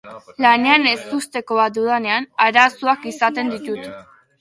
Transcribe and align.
Lanean 0.45 0.87
ezusteko 0.91 1.59
bat 1.61 1.77
dudanean, 1.77 2.29
arazoak 2.49 3.09
izaten 3.15 3.57
ditut. 3.57 3.91